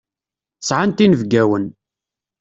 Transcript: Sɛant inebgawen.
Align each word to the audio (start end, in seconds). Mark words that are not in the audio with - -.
Sɛant 0.67 1.03
inebgawen. 1.05 1.65